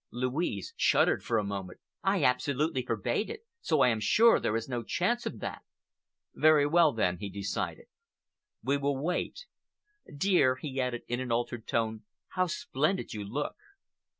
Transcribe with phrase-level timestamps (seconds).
[0.09, 1.79] Louise shuddered for a moment.
[2.03, 5.61] "I absolutely forbade it, so I am sure there is no chance of that."
[6.33, 7.85] "Very well, then," he decided,
[8.63, 9.45] "we will wait.
[10.11, 13.57] Dear," he added, in an altered tone, "how splendid you look!"